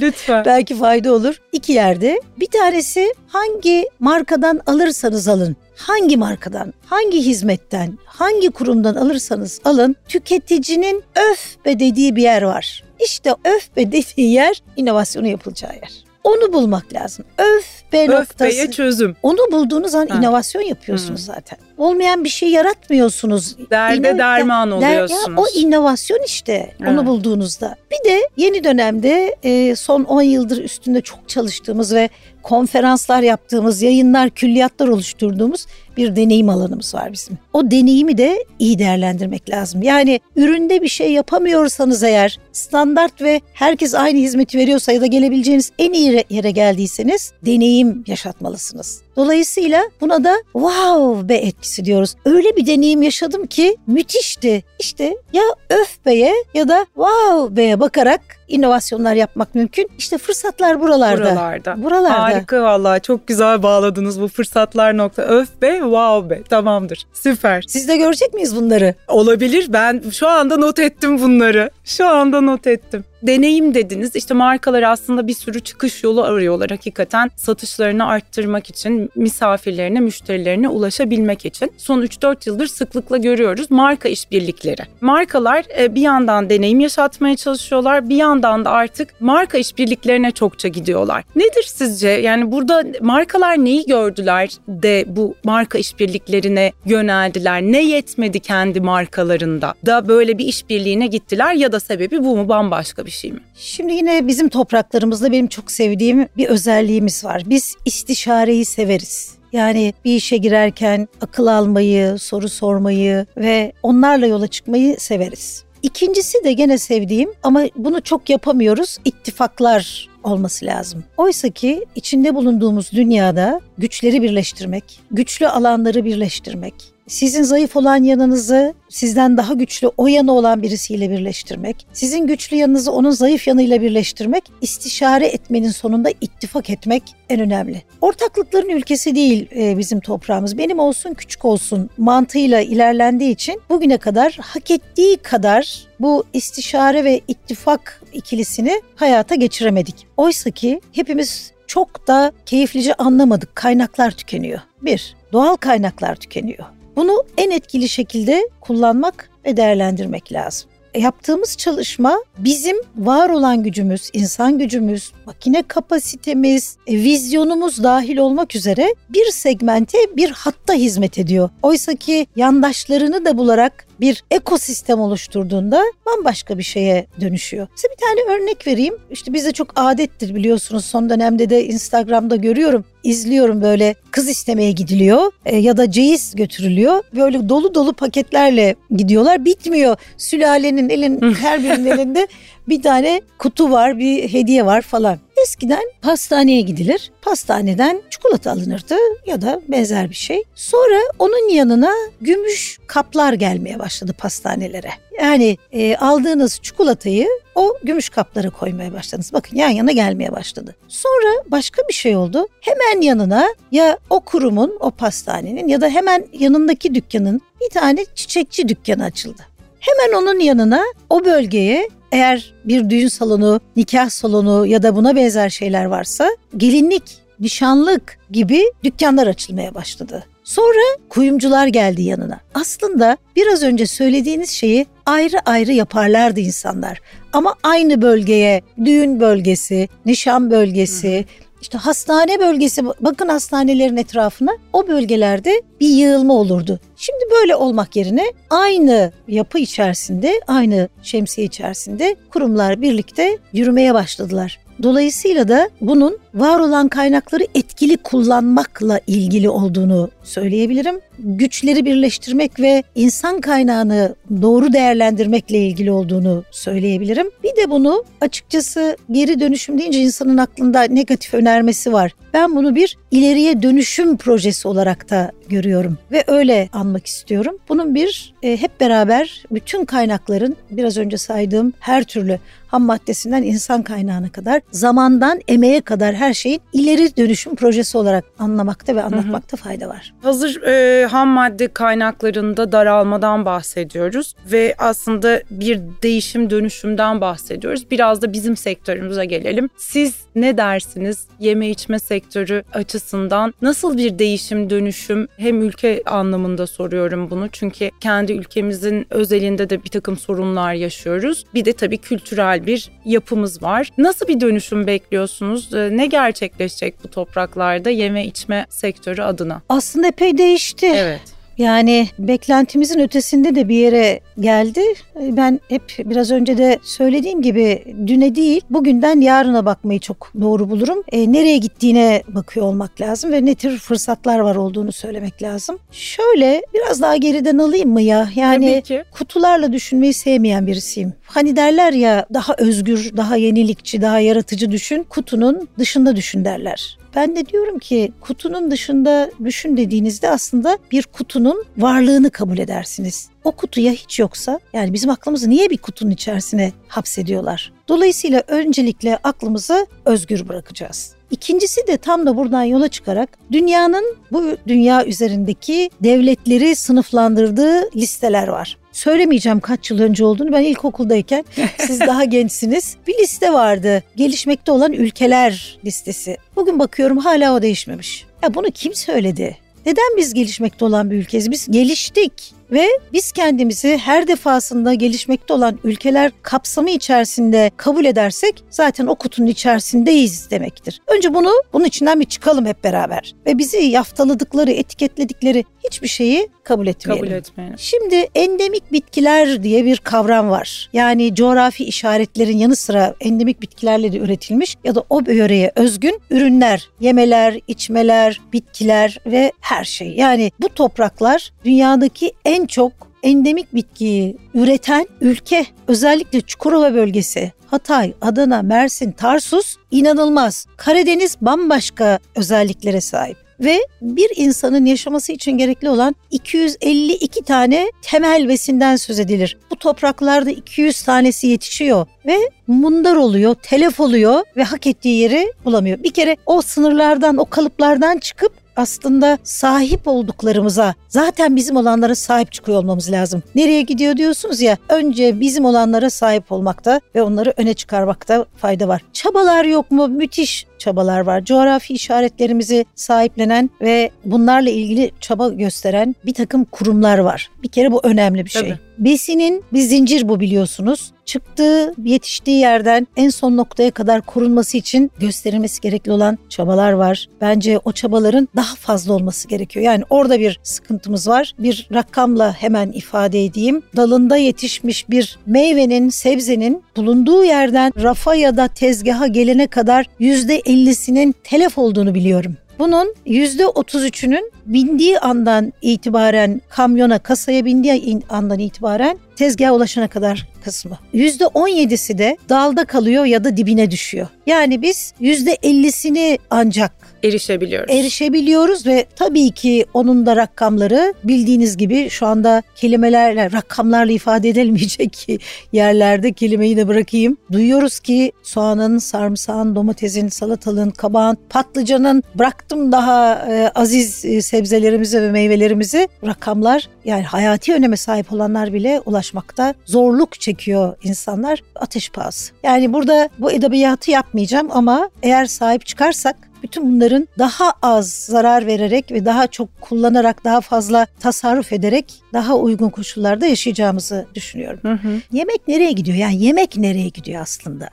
[0.00, 0.44] Lütfen.
[0.44, 1.40] Belki fayda olur.
[1.52, 2.20] İki yerde.
[2.40, 5.56] Bir tanesi hangi markadan alırsanız alın.
[5.76, 12.84] Hangi markadan, hangi hizmetten, hangi kurumdan alırsanız alın tüketicinin öf be dediği bir yer var.
[13.04, 16.04] İşte öf be dediği yer inovasyonu yapılacağı yer.
[16.24, 17.24] Onu bulmak lazım.
[17.38, 18.44] Öf be noktası.
[18.44, 19.16] Öfbeye çözüm.
[19.22, 20.18] Onu bulduğunuz an Ha.
[20.18, 21.58] inovasyon yapıyorsunuz zaten.
[21.78, 23.56] Olmayan bir şey yaratmıyorsunuz.
[23.70, 25.28] Derde İno- derman Der- oluyorsunuz.
[25.28, 27.06] Ya, o inovasyon işte onu Evet.
[27.06, 27.76] bulduğunuzda.
[27.90, 32.08] Bir de yeni dönemde e, son 10 yıldır üstünde çok çalıştığımız ve
[32.44, 37.38] konferanslar yaptığımız, yayınlar, külliyatlar oluşturduğumuz bir deneyim alanımız var bizim.
[37.52, 39.82] O deneyimi de iyi değerlendirmek lazım.
[39.82, 45.72] Yani üründe bir şey yapamıyorsanız eğer standart ve herkes aynı hizmeti veriyorsa ya da gelebileceğiniz
[45.78, 49.02] en iyi yere geldiyseniz deneyim yaşatmalısınız.
[49.16, 52.14] Dolayısıyla buna da wow be etkisi diyoruz.
[52.24, 54.64] Öyle bir deneyim yaşadım ki müthişti.
[54.78, 59.90] İşte ya öf beye ya da wow beye bakarak inovasyonlar yapmak mümkün.
[59.98, 61.24] İşte fırsatlar buralarda.
[61.24, 61.82] Buralarda.
[61.82, 62.22] Buralarda.
[62.22, 65.22] Harika vallahi çok güzel bağladınız bu fırsatlar nokta.
[65.22, 67.64] Öf be wow be tamamdır süper.
[67.68, 68.94] Siz de görecek miyiz bunları?
[69.08, 71.70] Olabilir ben şu anda not ettim bunları.
[71.84, 73.04] Şu anda not ettim.
[73.26, 80.00] Deneyim dediniz işte markalar aslında bir sürü çıkış yolu arıyorlar hakikaten satışlarını arttırmak için misafirlerine
[80.00, 81.72] müşterilerine ulaşabilmek için.
[81.76, 84.82] Son 3-4 yıldır sıklıkla görüyoruz marka işbirlikleri.
[85.00, 91.24] Markalar e, bir yandan deneyim yaşatmaya çalışıyorlar bir yandan da artık marka işbirliklerine çokça gidiyorlar.
[91.36, 97.62] Nedir sizce yani burada markalar neyi gördüler de bu marka işbirliklerine yöneldiler?
[97.62, 103.06] Ne yetmedi kendi markalarında da böyle bir işbirliğine gittiler ya da sebebi bu mu bambaşka
[103.06, 103.40] bir şey mi?
[103.54, 107.42] Şimdi yine bizim topraklarımızda benim çok sevdiğim bir özelliğimiz var.
[107.46, 109.34] Biz istişareyi severiz.
[109.52, 115.64] Yani bir işe girerken akıl almayı, soru sormayı ve onlarla yola çıkmayı severiz.
[115.82, 118.98] İkincisi de gene sevdiğim ama bunu çok yapamıyoruz.
[119.04, 121.04] ittifaklar olması lazım.
[121.16, 126.74] Oysa ki içinde bulunduğumuz dünyada güçleri birleştirmek, güçlü alanları birleştirmek,
[127.08, 132.92] sizin zayıf olan yanınızı sizden daha güçlü o yanı olan birisiyle birleştirmek, sizin güçlü yanınızı
[132.92, 137.82] onun zayıf yanıyla birleştirmek, istişare etmenin sonunda ittifak etmek en önemli.
[138.00, 140.58] Ortaklıkların ülkesi değil e, bizim toprağımız.
[140.58, 147.20] Benim olsun küçük olsun mantığıyla ilerlendiği için bugüne kadar hak ettiği kadar bu istişare ve
[147.28, 150.06] ittifak ikilisini hayata geçiremedik.
[150.16, 153.56] Oysa ki hepimiz çok da keyiflice anlamadık.
[153.56, 154.60] Kaynaklar tükeniyor.
[154.82, 156.64] Bir, doğal kaynaklar tükeniyor.
[156.96, 160.70] Bunu en etkili şekilde kullanmak ve değerlendirmek lazım.
[160.94, 168.56] E, Yaptığımız çalışma bizim var olan gücümüz, insan gücümüz, makine kapasitemiz, e, vizyonumuz dahil olmak
[168.56, 171.50] üzere bir segmente bir hatta hizmet ediyor.
[171.62, 177.66] Oysa ki yandaşlarını da bularak bir ekosistem oluşturduğunda bambaşka bir şeye dönüşüyor.
[177.74, 178.94] Size bir tane örnek vereyim.
[179.10, 185.32] İşte bizde çok adettir biliyorsunuz son dönemde de Instagram'da görüyorum, izliyorum böyle kız istemeye gidiliyor
[185.44, 187.02] e, ya da ceyiz götürülüyor.
[187.16, 189.44] Böyle dolu dolu paketlerle gidiyorlar.
[189.44, 189.96] Bitmiyor.
[190.16, 192.28] Sülalenin elin her birinin elinde
[192.68, 195.18] bir tane kutu var, bir hediye var falan.
[195.42, 197.12] Eskiden pastaneye gidilir.
[197.22, 198.94] Pastaneden çikolata alınırdı
[199.26, 200.42] ya da benzer bir şey.
[200.54, 204.90] Sonra onun yanına gümüş kaplar gelmeye başladı pastanelere.
[205.22, 209.32] Yani e, aldığınız çikolatayı o gümüş kaplara koymaya başladınız.
[209.32, 210.74] Bakın yan yana gelmeye başladı.
[210.88, 212.46] Sonra başka bir şey oldu.
[212.60, 218.68] Hemen yanına ya o kurumun, o pastanenin ya da hemen yanındaki dükkanın bir tane çiçekçi
[218.68, 219.42] dükkanı açıldı.
[219.80, 225.48] Hemen onun yanına o bölgeye eğer bir düğün salonu, nikah salonu ya da buna benzer
[225.48, 227.02] şeyler varsa gelinlik,
[227.40, 230.24] nişanlık gibi dükkanlar açılmaya başladı.
[230.44, 232.40] Sonra kuyumcular geldi yanına.
[232.54, 237.00] Aslında biraz önce söylediğiniz şeyi ayrı ayrı yaparlardı insanlar.
[237.32, 241.24] Ama aynı bölgeye düğün bölgesi, nişan bölgesi,
[241.64, 246.80] işte hastane bölgesi bakın hastanelerin etrafına o bölgelerde bir yığılma olurdu.
[246.96, 254.58] Şimdi böyle olmak yerine aynı yapı içerisinde, aynı şemsiye içerisinde kurumlar birlikte yürümeye başladılar.
[254.82, 261.00] Dolayısıyla da bunun var olan kaynakları etkili kullanmakla ilgili olduğunu söyleyebilirim.
[261.18, 267.30] Güçleri birleştirmek ve insan kaynağını doğru değerlendirmekle ilgili olduğunu söyleyebilirim.
[267.42, 272.12] Bir de bunu açıkçası geri dönüşüm deyince insanın aklında negatif önermesi var.
[272.34, 277.56] Ben bunu bir ileriye dönüşüm projesi olarak da görüyorum ve öyle anmak istiyorum.
[277.68, 283.82] Bunun bir e, hep beraber bütün kaynakların biraz önce saydığım her türlü ham maddesinden insan
[283.82, 289.60] kaynağına kadar zamandan emeğe kadar her şeyin ileri dönüşüm projesi olarak anlamakta ve anlatmakta hı
[289.60, 289.64] hı.
[289.64, 290.14] fayda var.
[290.22, 297.90] Hazır e, ham madde kaynaklarında daralmadan bahsediyoruz ve aslında bir değişim dönüşümden bahsediyoruz.
[297.90, 299.70] Biraz da bizim sektörümüze gelelim.
[299.76, 307.30] Siz ne dersiniz yeme içme sektörü açısından nasıl bir değişim dönüşüm hem ülke anlamında soruyorum
[307.30, 311.44] bunu çünkü kendi ülkemizin özelinde de bir takım sorunlar yaşıyoruz.
[311.54, 313.90] Bir de tabii kültürel bir yapımız var.
[313.98, 315.74] Nasıl bir dönüşüm bekliyorsunuz?
[315.74, 319.62] Ee, ne gerçekleşecek bu topraklarda yeme içme sektörü adına?
[319.68, 320.86] Aslında epey değişti.
[320.96, 321.34] Evet.
[321.58, 324.80] Yani beklentimizin ötesinde de bir yere geldi.
[325.16, 331.02] Ben hep biraz önce de söylediğim gibi düne değil bugünden yarına bakmayı çok doğru bulurum.
[331.12, 335.78] E, nereye gittiğine bakıyor olmak lazım ve ne tür fırsatlar var olduğunu söylemek lazım.
[335.92, 338.28] Şöyle biraz daha geriden alayım mı ya?
[338.34, 341.12] Yani kutularla düşünmeyi sevmeyen birisiyim.
[341.26, 346.98] Hani derler ya daha özgür, daha yenilikçi, daha yaratıcı düşün, kutunun dışında düşün derler.
[347.16, 353.28] Ben de diyorum ki kutunun dışında düşün dediğinizde aslında bir kutunun varlığını kabul edersiniz.
[353.44, 357.72] O kutuya hiç yoksa yani bizim aklımızı niye bir kutunun içerisine hapsediyorlar?
[357.88, 361.14] Dolayısıyla öncelikle aklımızı özgür bırakacağız.
[361.30, 368.76] İkincisi de tam da buradan yola çıkarak dünyanın bu dünya üzerindeki devletleri sınıflandırdığı listeler var.
[368.94, 370.52] Söylemeyeceğim kaç yıl önce olduğunu.
[370.52, 371.44] Ben ilkokuldayken
[371.78, 372.96] siz daha gençsiniz.
[373.06, 374.02] Bir liste vardı.
[374.16, 376.36] Gelişmekte olan ülkeler listesi.
[376.56, 378.24] Bugün bakıyorum hala o değişmemiş.
[378.42, 379.56] Ya bunu kim söyledi?
[379.86, 381.50] Neden biz gelişmekte olan bir ülkeyiz?
[381.50, 382.32] Biz geliştik.
[382.70, 389.46] Ve biz kendimizi her defasında gelişmekte olan ülkeler kapsamı içerisinde kabul edersek zaten o kutunun
[389.46, 391.00] içerisindeyiz demektir.
[391.06, 393.34] Önce bunu bunun içinden bir çıkalım hep beraber.
[393.46, 397.24] Ve bizi yaftaladıkları, etiketledikleri hiçbir şeyi kabul etmeyelim.
[397.24, 397.78] Kabul etmeyelim.
[397.78, 400.90] Şimdi endemik bitkiler diye bir kavram var.
[400.92, 406.88] Yani coğrafi işaretlerin yanı sıra endemik bitkilerle de üretilmiş ya da o yöreye özgün ürünler,
[407.00, 410.08] yemeler, içmeler, bitkiler ve her şey.
[410.08, 418.12] Yani bu topraklar dünyadaki en en çok endemik bitkiyi üreten ülke özellikle Çukurova bölgesi Hatay,
[418.20, 420.66] Adana, Mersin, Tarsus inanılmaz.
[420.76, 428.96] Karadeniz bambaşka özelliklere sahip ve bir insanın yaşaması için gerekli olan 252 tane temel besinden
[428.96, 429.58] söz edilir.
[429.70, 432.36] Bu topraklarda 200 tanesi yetişiyor ve
[432.66, 436.02] mundar oluyor, telef oluyor ve hak ettiği yeri bulamıyor.
[436.02, 442.78] Bir kere o sınırlardan, o kalıplardan çıkıp aslında sahip olduklarımıza zaten bizim olanlara sahip çıkıyor
[442.78, 443.42] olmamız lazım.
[443.54, 449.02] Nereye gidiyor diyorsunuz ya önce bizim olanlara sahip olmakta ve onları öne çıkarmakta fayda var.
[449.12, 450.08] Çabalar yok mu?
[450.08, 451.44] Müthiş çabalar var.
[451.44, 457.50] Coğrafi işaretlerimizi sahiplenen ve bunlarla ilgili çaba gösteren bir takım kurumlar var.
[457.62, 458.62] Bir kere bu önemli bir şey.
[458.62, 458.78] Tabii.
[458.98, 461.13] Besinin bir zincir bu biliyorsunuz.
[461.24, 467.28] Çıktığı, yetiştiği yerden en son noktaya kadar korunması için gösterilmesi gerekli olan çabalar var.
[467.40, 469.84] Bence o çabaların daha fazla olması gerekiyor.
[469.84, 471.52] Yani orada bir sıkıntımız var.
[471.58, 473.82] Bir rakamla hemen ifade edeyim.
[473.96, 481.78] Dalında yetişmiş bir meyvenin, sebzenin bulunduğu yerden rafa ya da tezgaha gelene kadar %50'sinin telef
[481.78, 482.56] olduğunu biliyorum.
[482.78, 490.98] Bunun %33'ünün bindiği andan itibaren kamyona, kasaya bindiği andan itibaren tezgaha ulaşana kadar kısmı.
[491.14, 494.28] %17'si de dalda kalıyor ya da dibine düşüyor.
[494.46, 496.92] Yani biz %50'sini ancak
[497.24, 497.94] erişebiliyoruz.
[497.94, 505.26] Erişebiliyoruz ve tabii ki onun da rakamları bildiğiniz gibi şu anda kelimelerle, rakamlarla ifade edilmeyecek
[505.72, 507.36] yerlerde kelimeyi de bırakayım.
[507.52, 515.30] Duyuyoruz ki soğanın, sarımsağın, domatesin, salatalığın, kabağın, patlıcanın bıraktım daha e, aziz e, sebzelerimizi ve
[515.30, 522.52] meyvelerimizi rakamlar yani hayati öneme sahip olanlar bile ulaşmakta zorluk çekiyor insanlar ateş pahası.
[522.62, 529.12] Yani burada bu edebiyatı yapmayacağım ama eğer sahip çıkarsak bütün bunların daha az zarar vererek
[529.12, 534.80] ve daha çok kullanarak, daha fazla tasarruf ederek daha uygun koşullarda yaşayacağımızı düşünüyorum.
[534.82, 535.20] Hı hı.
[535.32, 536.16] Yemek nereye gidiyor?
[536.16, 537.90] Yani yemek nereye gidiyor aslında?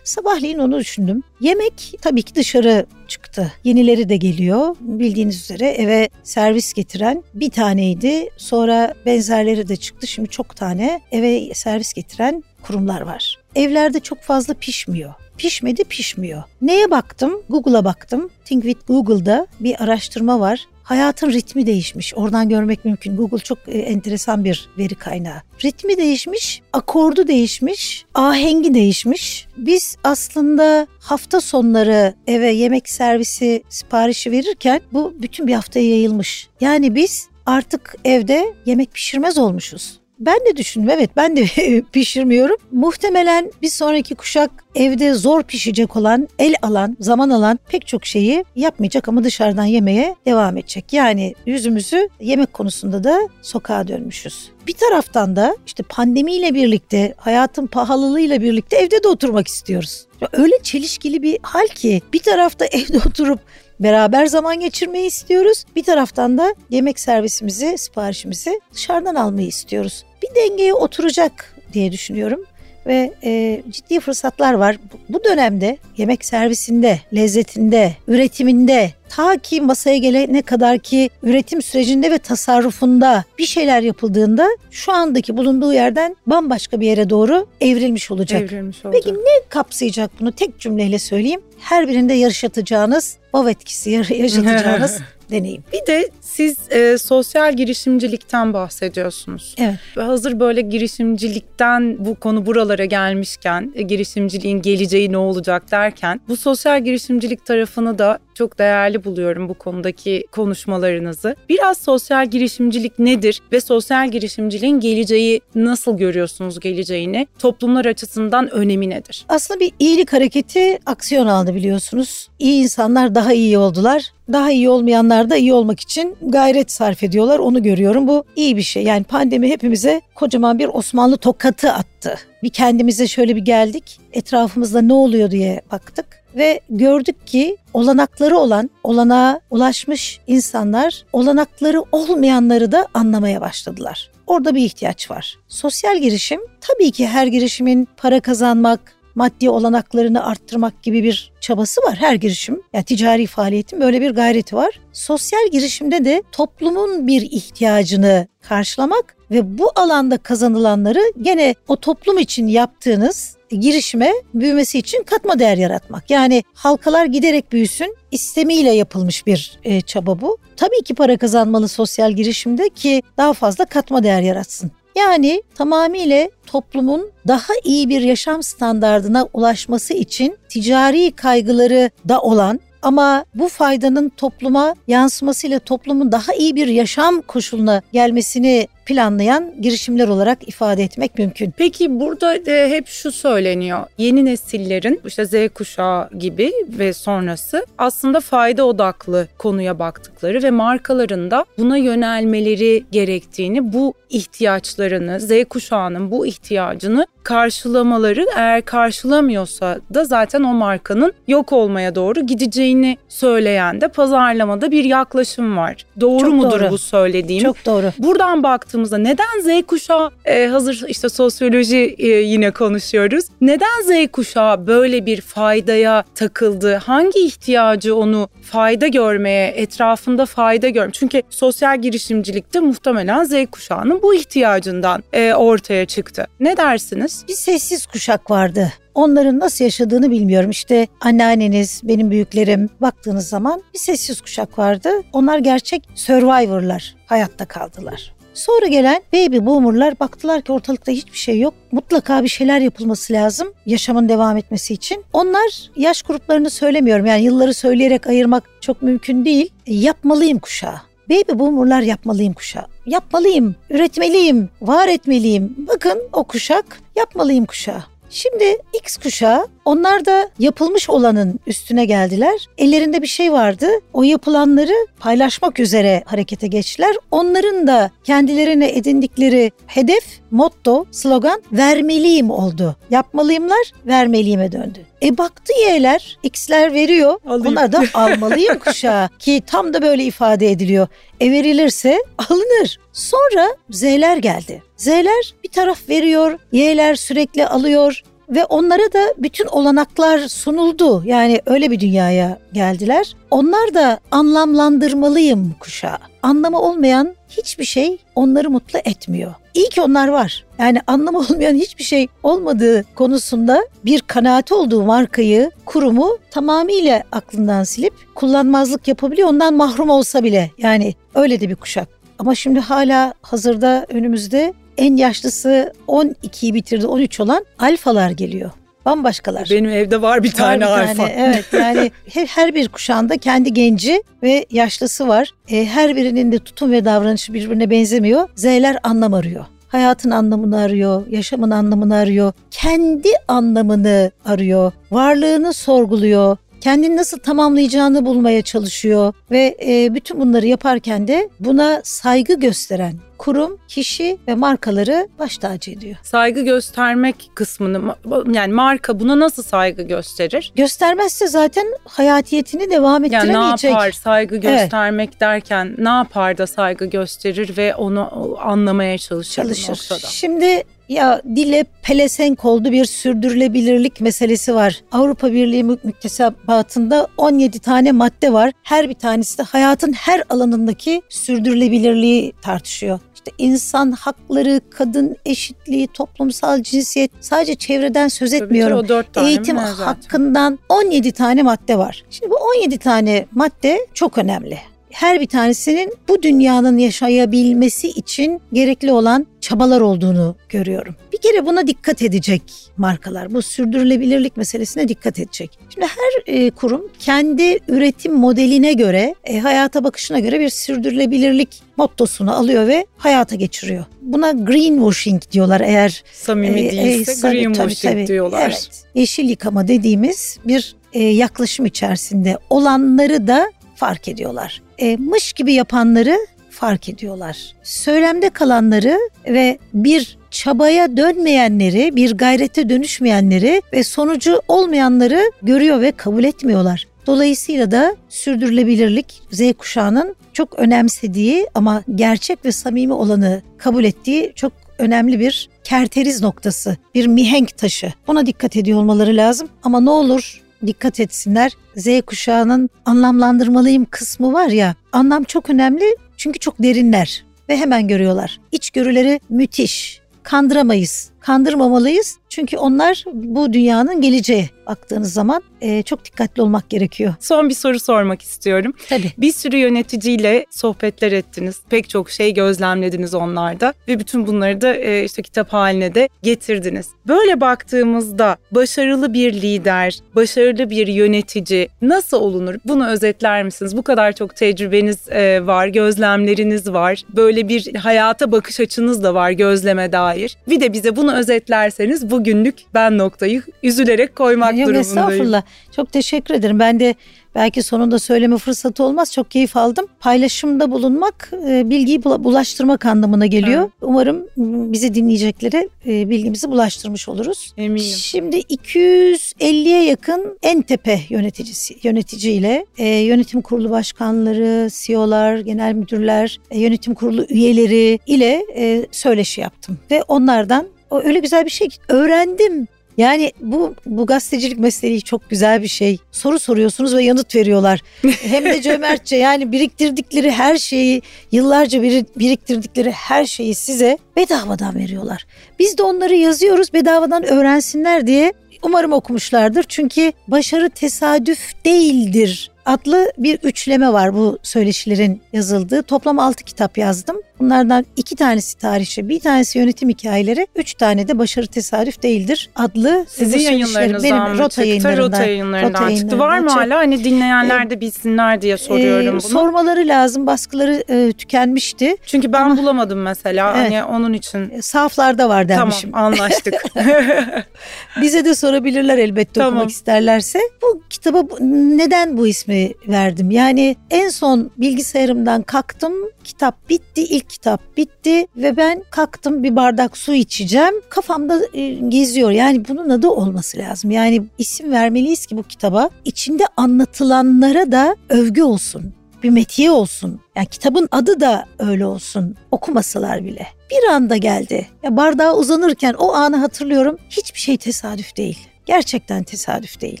[0.04, 1.22] Sabahleyin onu düşündüm.
[1.40, 3.52] Yemek tabii ki dışarı çıktı.
[3.64, 4.76] Yenileri de geliyor.
[4.80, 8.28] Bildiğiniz üzere eve servis getiren bir taneydi.
[8.36, 10.06] Sonra benzerleri de çıktı.
[10.06, 13.38] Şimdi çok tane eve servis getiren kurumlar var.
[13.54, 15.14] Evlerde çok fazla pişmiyor.
[15.38, 16.42] Pişmedi pişmiyor.
[16.62, 17.42] Neye baktım?
[17.48, 18.30] Google'a baktım.
[18.44, 20.66] Think with Google'da bir araştırma var.
[20.82, 22.14] Hayatın ritmi değişmiş.
[22.14, 23.16] Oradan görmek mümkün.
[23.16, 25.42] Google çok e, enteresan bir veri kaynağı.
[25.64, 29.46] Ritmi değişmiş, akordu değişmiş, ahengi değişmiş.
[29.56, 36.48] Biz aslında hafta sonları eve yemek servisi siparişi verirken bu bütün bir haftaya yayılmış.
[36.60, 40.01] Yani biz artık evde yemek pişirmez olmuşuz.
[40.26, 41.44] Ben de düşündüm evet ben de
[41.92, 42.56] pişirmiyorum.
[42.72, 48.44] Muhtemelen bir sonraki kuşak evde zor pişecek olan, el alan, zaman alan pek çok şeyi
[48.56, 50.92] yapmayacak ama dışarıdan yemeye devam edecek.
[50.92, 54.50] Yani yüzümüzü yemek konusunda da sokağa dönmüşüz.
[54.66, 60.06] Bir taraftan da işte pandemiyle birlikte, hayatın pahalılığıyla birlikte evde de oturmak istiyoruz.
[60.32, 63.40] Öyle çelişkili bir hal ki bir tarafta evde oturup
[63.80, 65.64] beraber zaman geçirmeyi istiyoruz.
[65.76, 70.04] Bir taraftan da yemek servisimizi, siparişimizi dışarıdan almayı istiyoruz.
[70.34, 72.40] Dengeye oturacak diye düşünüyorum
[72.86, 74.76] ve e, ciddi fırsatlar var.
[75.08, 82.18] Bu dönemde yemek servisinde, lezzetinde, üretiminde ta ki masaya gelene kadar ki üretim sürecinde ve
[82.18, 88.42] tasarrufunda bir şeyler yapıldığında şu andaki bulunduğu yerden bambaşka bir yere doğru evrilmiş olacak.
[88.42, 89.02] Evrilmiş olacak.
[89.04, 91.40] Peki ne kapsayacak bunu tek cümleyle söyleyeyim.
[91.58, 94.98] Her birinde yaşatacağınız, vav etkisi yaşatacağınız
[95.32, 95.64] deneyim.
[95.72, 99.54] Bir de siz e, sosyal girişimcilikten bahsediyorsunuz.
[99.58, 99.78] Evet.
[99.96, 106.84] Hazır böyle girişimcilikten bu konu buralara gelmişken, e, girişimciliğin geleceği ne olacak derken bu sosyal
[106.84, 111.36] girişimcilik tarafını da çok değerli buluyorum bu konudaki konuşmalarınızı.
[111.48, 117.26] Biraz sosyal girişimcilik nedir ve sosyal girişimciliğin geleceği nasıl görüyorsunuz geleceğini?
[117.38, 119.24] Toplumlar açısından önemi nedir?
[119.28, 122.28] Aslında bir iyilik hareketi aksiyon aldı biliyorsunuz.
[122.38, 124.12] İyi insanlar daha iyi oldular.
[124.32, 127.38] Daha iyi olmayanlar da iyi olmak için gayret sarf ediyorlar.
[127.38, 128.08] Onu görüyorum.
[128.08, 128.82] Bu iyi bir şey.
[128.82, 132.18] Yani pandemi hepimize kocaman bir Osmanlı tokatı attı.
[132.42, 134.00] Bir kendimize şöyle bir geldik.
[134.12, 142.72] Etrafımızda ne oluyor diye baktık ve gördük ki olanakları olan, olanağa ulaşmış insanlar olanakları olmayanları
[142.72, 144.10] da anlamaya başladılar.
[144.26, 145.38] Orada bir ihtiyaç var.
[145.48, 151.94] Sosyal girişim tabii ki her girişimin para kazanmak, maddi olanaklarını arttırmak gibi bir çabası var
[151.94, 152.62] her girişim.
[152.72, 154.80] Yani ticari faaliyetin böyle bir gayreti var.
[154.92, 162.46] Sosyal girişimde de toplumun bir ihtiyacını karşılamak ve bu alanda kazanılanları gene o toplum için
[162.46, 166.10] yaptığınız girişime büyümesi için katma değer yaratmak.
[166.10, 170.38] Yani halkalar giderek büyüsün istemiyle yapılmış bir e, çaba bu.
[170.56, 174.70] Tabii ki para kazanmalı sosyal girişimde ki daha fazla katma değer yaratsın.
[174.96, 183.24] Yani tamamıyla toplumun daha iyi bir yaşam standardına ulaşması için ticari kaygıları da olan ama
[183.34, 190.82] bu faydanın topluma yansımasıyla toplumun daha iyi bir yaşam koşuluna gelmesini planlayan girişimler olarak ifade
[190.82, 191.54] etmek mümkün.
[191.56, 193.80] Peki burada e, hep şu söyleniyor.
[193.98, 201.44] Yeni nesillerin işte Z kuşağı gibi ve sonrası aslında fayda odaklı konuya baktıkları ve markalarında
[201.58, 210.54] buna yönelmeleri gerektiğini, bu ihtiyaçlarını, Z kuşağının bu ihtiyacını karşılamaları eğer karşılamıyorsa da zaten o
[210.54, 215.86] markanın yok olmaya doğru gideceğini söyleyen de pazarlamada bir yaklaşım var.
[216.00, 216.70] Doğru Çok mudur doğru.
[216.70, 217.42] bu söylediğim?
[217.44, 217.92] Çok doğru.
[217.98, 223.24] Buradan baktığımızda neden Z kuşağı e, hazır işte sosyoloji e, yine konuşuyoruz.
[223.40, 226.74] Neden Z kuşağı böyle bir faydaya takıldı?
[226.74, 230.92] Hangi ihtiyacı onu fayda görmeye, etrafında fayda görmeye?
[230.92, 236.26] Çünkü sosyal girişimcilikte muhtemelen Z kuşağının bu ihtiyacından e, ortaya çıktı.
[236.40, 237.24] Ne dersiniz?
[237.28, 238.72] Bir sessiz kuşak vardı.
[238.94, 240.50] Onların nasıl yaşadığını bilmiyorum.
[240.50, 244.88] İşte anneanneniz, benim büyüklerim baktığınız zaman bir sessiz kuşak vardı.
[245.12, 246.94] Onlar gerçek survivor'lar.
[247.06, 248.14] Hayatta kaldılar.
[248.34, 251.54] Sonra gelen baby boomerlar baktılar ki ortalıkta hiçbir şey yok.
[251.72, 255.04] Mutlaka bir şeyler yapılması lazım yaşamın devam etmesi için.
[255.12, 259.50] Onlar yaş gruplarını söylemiyorum yani yılları söyleyerek ayırmak çok mümkün değil.
[259.66, 260.80] Yapmalıyım kuşağı.
[261.10, 262.66] Baby boomerlar yapmalıyım kuşağı.
[262.86, 265.54] Yapmalıyım, üretmeliyim, var etmeliyim.
[265.68, 267.84] Bakın o kuşak yapmalıyım kuşağı.
[268.12, 272.48] Şimdi X kuşağı onlar da yapılmış olanın üstüne geldiler.
[272.58, 273.66] Ellerinde bir şey vardı.
[273.92, 276.96] O yapılanları paylaşmak üzere harekete geçtiler.
[277.10, 282.76] Onların da kendilerine edindikleri hedef, motto, slogan vermeliyim oldu.
[282.90, 284.86] Yapmalıyımlar vermeliyime döndü.
[285.02, 287.20] E baktı Y'ler, X'ler veriyor.
[287.26, 287.46] Alayım.
[287.46, 290.88] Onlar da almalıyım kuşağı ki tam da böyle ifade ediliyor.
[291.30, 292.80] Verilirse alınır.
[292.92, 294.62] Sonra Z'ler geldi.
[294.76, 301.02] Z'ler bir taraf veriyor, Y'ler sürekli alıyor ve onlara da bütün olanaklar sunuldu.
[301.06, 303.16] Yani öyle bir dünyaya geldiler.
[303.30, 305.98] Onlar da anlamlandırmalıyım kuşağı.
[306.22, 309.34] Anlamı olmayan hiçbir şey onları mutlu etmiyor.
[309.54, 310.44] İyi ki onlar var.
[310.58, 317.94] Yani anlamı olmayan hiçbir şey olmadığı konusunda bir kanaati olduğu markayı, kurumu tamamıyla aklından silip
[318.14, 319.28] kullanmazlık yapabiliyor.
[319.28, 321.88] Ondan mahrum olsa bile yani öyle de bir kuşak.
[322.18, 328.50] Ama şimdi hala hazırda önümüzde en yaşlısı 12'yi bitirdi 13 olan alfalar geliyor.
[328.84, 329.48] Bambaşkalar.
[329.50, 331.08] Benim evde var bir Var tane bir alfa.
[331.08, 335.30] Evet yani her, her bir kuşağında kendi genci ve yaşlısı var.
[335.48, 338.28] E, her birinin de tutum ve davranışı birbirine benzemiyor.
[338.34, 339.44] Z'ler anlam arıyor.
[339.68, 348.42] Hayatın anlamını arıyor, yaşamın anlamını arıyor, kendi anlamını arıyor, varlığını sorguluyor, kendini nasıl tamamlayacağını bulmaya
[348.42, 355.38] çalışıyor ve e, bütün bunları yaparken de buna saygı gösteren kurum, kişi ve markaları baş
[355.38, 355.96] tacı ediyor.
[356.02, 357.94] Saygı göstermek kısmını
[358.32, 360.52] yani marka buna nasıl saygı gösterir?
[360.56, 363.70] Göstermezse zaten hayatiyetini devam Yani ne ettiremeyecek.
[363.70, 370.06] yapar saygı göstermek derken ne yapar da saygı gösterir ve onu anlamaya çalışır, çalışır.
[370.08, 374.80] Şimdi ya dile pelesenk oldu bir sürdürülebilirlik meselesi var.
[374.92, 378.52] Avrupa Birliği mü- müktesebatında 17 tane madde var.
[378.62, 383.00] Her bir tanesi de hayatın her alanındaki sürdürülebilirliği tartışıyor.
[383.14, 388.86] İşte insan hakları, kadın eşitliği, toplumsal cinsiyet sadece çevreden söz Tabii etmiyorum.
[389.12, 392.04] tane Eğitim hakkından 17 tane madde var.
[392.10, 394.58] Şimdi bu 17 tane madde çok önemli.
[394.92, 400.96] Her bir tanesinin bu dünyanın yaşayabilmesi için gerekli olan çabalar olduğunu görüyorum.
[401.12, 402.42] Bir kere buna dikkat edecek
[402.76, 403.34] markalar.
[403.34, 405.58] Bu sürdürülebilirlik meselesine dikkat edecek.
[405.74, 412.34] Şimdi her e, kurum kendi üretim modeline göre, e, hayata bakışına göre bir sürdürülebilirlik mottosunu
[412.36, 413.84] alıyor ve hayata geçiriyor.
[414.02, 418.06] Buna greenwashing diyorlar eğer Samimi e, e, değilse tabii, greenwashing tabii, tabii.
[418.06, 418.48] diyorlar.
[418.48, 418.84] Evet.
[418.94, 424.62] Yeşil yıkama dediğimiz bir e, yaklaşım içerisinde olanları da fark ediyorlar.
[424.78, 426.18] E, mış gibi yapanları
[426.50, 427.54] fark ediyorlar.
[427.62, 436.24] Söylemde kalanları ve bir çabaya dönmeyenleri, bir gayrete dönüşmeyenleri ve sonucu olmayanları görüyor ve kabul
[436.24, 436.86] etmiyorlar.
[437.06, 444.52] Dolayısıyla da sürdürülebilirlik Z kuşağının çok önemsediği ama gerçek ve samimi olanı kabul ettiği çok
[444.78, 447.92] önemli bir kerteriz noktası, bir mihenk taşı.
[448.06, 451.52] Buna dikkat ediyor olmaları lazım ama ne olur dikkat etsinler.
[451.76, 458.40] Z kuşağının anlamlandırmalıyım kısmı var ya, anlam çok önemli çünkü çok derinler ve hemen görüyorlar.
[458.52, 460.00] İçgörüleri müthiş.
[460.22, 462.18] Kandıramayız, kandırmamalıyız.
[462.28, 464.50] Çünkü onlar bu dünyanın geleceği.
[464.66, 467.14] Baktığınız zaman e, çok dikkatli olmak gerekiyor.
[467.20, 468.72] Son bir soru sormak istiyorum.
[468.88, 469.12] Tabii.
[469.18, 471.60] Bir sürü yöneticiyle sohbetler ettiniz.
[471.70, 476.88] Pek çok şey gözlemlediniz onlarda ve bütün bunları da e, işte kitap haline de getirdiniz.
[477.08, 482.54] Böyle baktığımızda başarılı bir lider, başarılı bir yönetici nasıl olunur?
[482.64, 483.76] Bunu özetler misiniz?
[483.76, 487.02] Bu kadar çok tecrübeniz e, var, gözlemleriniz var.
[487.16, 490.36] Böyle bir hayata bakış açınız da var gözleme dair.
[490.48, 494.80] Bir de bize bunu özetlerseniz bugünlük ben noktayı üzülerek koymak Yok durumundayım.
[494.80, 495.42] estağfurullah.
[495.76, 496.58] Çok teşekkür ederim.
[496.58, 496.94] Ben de
[497.34, 499.12] belki sonunda söyleme fırsatı olmaz.
[499.12, 499.86] Çok keyif aldım.
[500.00, 503.60] Paylaşımda bulunmak, e, bilgiyi bula- bulaştırmak anlamına geliyor.
[503.62, 503.70] Evet.
[503.80, 504.26] Umarım
[504.72, 507.52] bizi dinleyeceklere e, bilgimizi bulaştırmış oluruz.
[507.56, 507.78] Eminim.
[507.84, 516.94] Şimdi 250'ye yakın en tepe yöneticisi yöneticiyle e, yönetim kurulu başkanları, CEO'lar, genel müdürler, yönetim
[516.94, 518.42] kurulu üyeleri ile
[518.90, 520.66] söyleşi yaptım ve onlardan
[521.00, 522.68] öyle güzel bir şey ki öğrendim.
[522.96, 525.98] Yani bu bu gazetecilik mesleği çok güzel bir şey.
[526.12, 527.80] Soru soruyorsunuz ve yanıt veriyorlar.
[528.22, 531.02] Hem de cömertçe yani biriktirdikleri her şeyi
[531.32, 535.26] yıllarca biri- biriktirdikleri her şeyi size bedavadan veriyorlar.
[535.58, 538.32] Biz de onları yazıyoruz bedavadan öğrensinler diye.
[538.62, 539.64] Umarım okumuşlardır.
[539.68, 545.82] Çünkü başarı tesadüf değildir adlı bir üçleme var bu söyleşilerin yazıldığı.
[545.82, 547.16] Toplam 6 kitap yazdım.
[547.46, 553.06] Bunlardan iki tanesi tarihçi, bir tanesi yönetim hikayeleri, üç tane de başarı tesadüf değildir adlı
[553.08, 554.64] Sizin yayınlarınızdan benim mı Rota çıktı?
[554.64, 555.02] yayınlarından.
[555.06, 556.18] Rota yayınlarından Rota çıktı.
[556.18, 556.76] Var mı hala?
[556.78, 559.20] Hani dinleyenler de bilsinler diye soruyorum Ee, bunu.
[559.20, 560.26] Sormaları lazım.
[560.26, 561.96] Baskıları e, tükenmişti.
[562.06, 563.54] Çünkü ben Ama- bulamadım mesela.
[563.56, 563.72] Evet.
[563.72, 564.50] Hani onun için.
[564.50, 565.92] E, Sahaflarda var dermişim.
[565.92, 566.54] Tamam anlaştık.
[568.00, 569.54] Bize de sorabilirler elbette Tamam.
[569.54, 570.38] okumak isterlerse.
[570.62, 573.30] Bu kitaba neden bu ismi verdim?
[573.30, 575.92] Yani en son bilgisayarımdan kalktım.
[576.24, 577.02] Kitap bitti.
[577.02, 580.74] ilk kitap bitti ve ben kalktım bir bardak su içeceğim.
[580.88, 582.30] Kafamda e, geziyor.
[582.30, 583.90] Yani bunun adı olması lazım.
[583.90, 588.94] Yani isim vermeliyiz ki bu kitaba içinde anlatılanlara da övgü olsun.
[589.22, 590.20] Bir metiye olsun.
[590.36, 592.36] Yani kitabın adı da öyle olsun.
[592.50, 593.46] Okumasalar bile.
[593.70, 594.68] Bir anda geldi.
[594.82, 596.98] Ya bardağa uzanırken o anı hatırlıyorum.
[597.10, 598.38] Hiçbir şey tesadüf değil.
[598.66, 600.00] Gerçekten tesadüf değil.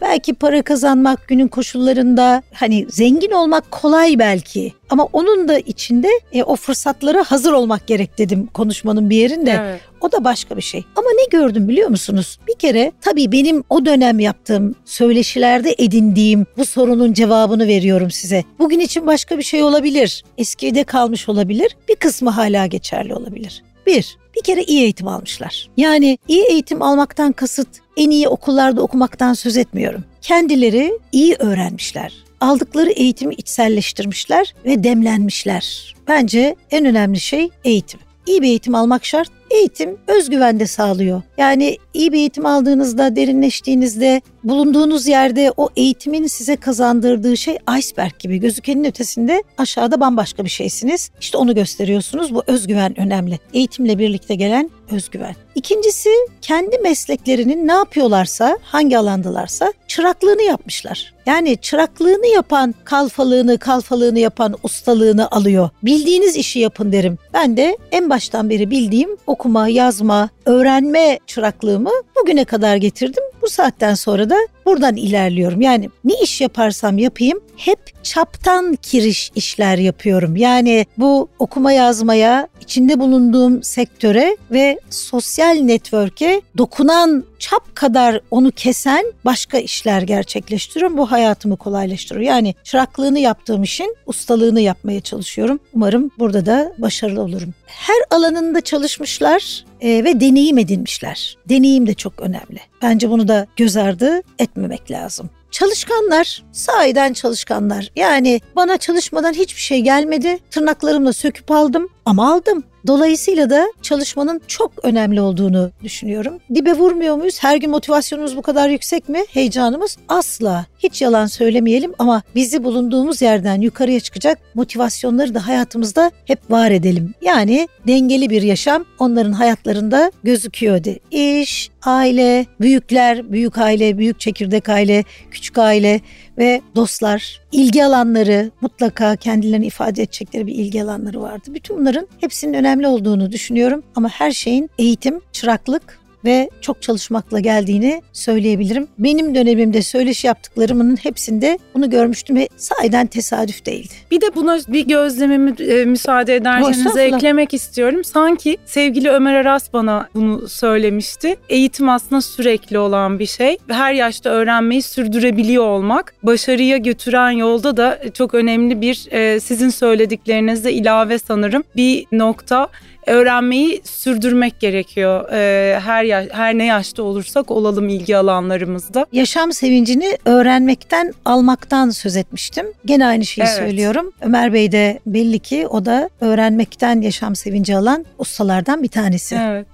[0.00, 6.42] Belki para kazanmak günün koşullarında hani zengin olmak kolay belki ama onun da içinde e,
[6.42, 9.50] o fırsatlara hazır olmak gerek dedim konuşmanın bir yerinde.
[9.60, 9.80] evet.
[10.00, 10.84] O da başka bir şey.
[10.96, 12.38] Ama ne gördüm biliyor musunuz?
[12.48, 18.44] Bir kere tabii benim o dönem yaptığım söyleşilerde edindiğim bu sorunun cevabını veriyorum size.
[18.58, 20.24] Bugün için başka bir şey olabilir.
[20.38, 21.76] Eskide kalmış olabilir.
[21.88, 23.62] Bir kısmı hala geçerli olabilir.
[23.86, 25.68] Bir, bir kere iyi eğitim almışlar.
[25.76, 30.04] Yani iyi eğitim almaktan kasıt en iyi okullarda okumaktan söz etmiyorum.
[30.22, 32.12] Kendileri iyi öğrenmişler.
[32.40, 35.94] Aldıkları eğitimi içselleştirmişler ve demlenmişler.
[36.08, 38.00] Bence en önemli şey eğitim.
[38.26, 39.28] İyi bir eğitim almak şart.
[39.50, 41.22] Eğitim özgüven de sağlıyor.
[41.38, 48.38] Yani iyi bir eğitim aldığınızda, derinleştiğinizde, bulunduğunuz yerde o eğitimin size kazandırdığı şey iceberg gibi
[48.38, 51.10] gözükenin ötesinde aşağıda bambaşka bir şeysiniz.
[51.20, 52.34] İşte onu gösteriyorsunuz.
[52.34, 53.38] Bu özgüven önemli.
[53.54, 55.36] Eğitimle birlikte gelen özgüven.
[55.54, 56.08] İkincisi
[56.42, 61.14] kendi mesleklerinin ne yapıyorlarsa, hangi alandalarsa çıraklığını yapmışlar.
[61.26, 65.70] Yani çıraklığını yapan, kalfalığını, kalfalığını yapan ustalığını alıyor.
[65.82, 67.18] Bildiğiniz işi yapın derim.
[67.34, 73.24] Ben de en baştan beri bildiğim okuma, yazma, öğrenme çıraklığımı bugüne kadar getirdim.
[73.46, 75.60] Bu saatten sonra da buradan ilerliyorum.
[75.60, 80.36] Yani ne iş yaparsam yapayım hep çaptan kiriş işler yapıyorum.
[80.36, 89.04] Yani bu okuma yazmaya, içinde bulunduğum sektöre ve sosyal network'e dokunan çap kadar onu kesen
[89.24, 90.98] başka işler gerçekleştiriyorum.
[90.98, 92.26] Bu hayatımı kolaylaştırıyor.
[92.26, 95.60] Yani çıraklığını yaptığım işin ustalığını yapmaya çalışıyorum.
[95.74, 97.54] Umarım burada da başarılı olurum.
[97.66, 101.36] Her alanında çalışmışlar e, ve deneyim edinmişler.
[101.48, 102.60] Deneyim de çok önemli.
[102.82, 105.30] Bence bunu da göz ardı etmemek lazım.
[105.50, 107.90] Çalışkanlar, sahiden çalışkanlar.
[107.96, 110.38] Yani bana çalışmadan hiçbir şey gelmedi.
[110.50, 112.64] Tırnaklarımla söküp aldım ama aldım.
[112.86, 116.38] Dolayısıyla da çalışmanın çok önemli olduğunu düşünüyorum.
[116.54, 117.38] Dibe vurmuyor muyuz?
[117.40, 119.24] Her gün motivasyonumuz bu kadar yüksek mi?
[119.28, 119.96] Heyecanımız?
[120.08, 120.66] Asla.
[120.78, 127.14] Hiç yalan söylemeyelim ama bizi bulunduğumuz yerden yukarıya çıkacak motivasyonları da hayatımızda hep var edelim.
[127.22, 130.90] Yani dengeli bir yaşam onların hayatlarında gözüküyordu.
[131.10, 136.00] İş, aile, büyükler, büyük aile, büyük çekirdek aile, küçük aile
[136.38, 141.44] ve dostlar, ilgi alanları mutlaka kendilerini ifade edecekleri bir ilgi alanları vardı.
[141.54, 148.02] Bütün bunların hepsinin önemli olduğunu düşünüyorum ama her şeyin eğitim, çıraklık ve çok çalışmakla geldiğini
[148.12, 148.88] söyleyebilirim.
[148.98, 153.94] Benim dönemimde söyleşi yaptıklarımın hepsinde bunu görmüştüm ve sahiden tesadüf değildi.
[154.10, 158.04] Bir de buna bir gözlememi e, müsaade ederseniz eklemek istiyorum.
[158.04, 161.36] Sanki sevgili Ömer Aras bana bunu söylemişti.
[161.48, 163.58] Eğitim aslında sürekli olan bir şey.
[163.68, 170.72] Her yaşta öğrenmeyi sürdürebiliyor olmak başarıya götüren yolda da çok önemli bir e, sizin söylediklerinizde
[170.72, 172.68] ilave sanırım bir nokta
[173.06, 175.32] öğrenmeyi sürdürmek gerekiyor.
[175.32, 179.06] E, her yaş, her ne yaşta olursak olalım ilgi alanlarımızda.
[179.12, 182.66] Yaşam sevincini öğrenmekten, almaktan söz etmiştim.
[182.84, 183.56] Gene aynı şeyi Evet.
[183.56, 184.12] söylüyorum.
[184.20, 189.38] Ömer Bey de belli ki o da öğrenmekten yaşam sevinci alan ustalardan bir tanesi.
[189.42, 189.66] Evet.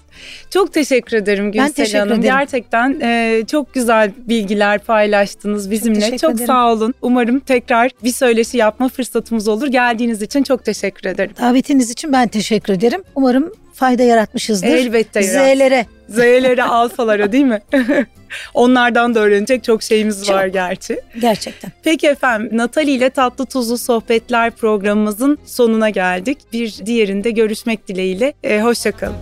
[0.50, 2.12] Çok teşekkür ederim Gülsel teşekkür Hanım.
[2.12, 2.22] ederim.
[2.22, 6.18] Gerçekten e, çok güzel bilgiler paylaştınız bizimle.
[6.18, 6.46] Çok, ederim.
[6.46, 6.94] sağ olun.
[7.02, 9.66] Umarım tekrar bir söyleşi yapma fırsatımız olur.
[9.66, 11.32] Geldiğiniz için çok teşekkür ederim.
[11.40, 13.02] Davetiniz için ben teşekkür ederim.
[13.14, 14.66] Umarım fayda yaratmışızdır.
[14.66, 15.86] Elbette Z'lere.
[16.08, 17.62] Z'lere, alfalara değil mi?
[18.54, 20.36] Onlardan da öğrenecek çok şeyimiz Çok.
[20.36, 21.00] var gerçi.
[21.20, 21.72] Gerçekten.
[21.84, 26.38] Peki efendim Natali ile Tatlı Tuzlu Sohbetler programımızın sonuna geldik.
[26.52, 28.34] Bir diğerinde görüşmek dileğiyle.
[28.44, 29.16] E, Hoşçakalın.